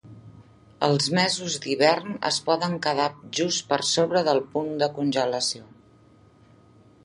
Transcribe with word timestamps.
Els 0.87 1.09
mesos 1.17 1.57
d'hivern 1.65 2.15
es 2.31 2.39
poden 2.49 2.73
quedar 2.87 3.07
just 3.41 3.63
per 3.75 3.81
sobre 3.93 4.25
del 4.31 4.43
punt 4.57 4.73
de 4.85 4.91
congelació. 4.99 5.71